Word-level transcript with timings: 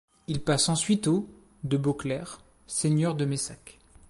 Il 0.25 0.41
passe 0.43 0.67
ensuite 0.67 1.05
aux 1.05 1.29
de 1.63 1.77
Beauclair, 1.77 2.41
seigneurs 2.65 3.13
de 3.13 3.23
Messac. 3.25 3.77